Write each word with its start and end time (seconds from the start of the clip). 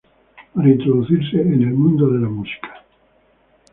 Para 0.55 0.67
introducirse 0.67 1.39
en 1.39 1.61
el 1.61 1.75
mundo 1.75 2.09
de 2.09 2.21
la 2.21 2.27
música. 2.27 2.83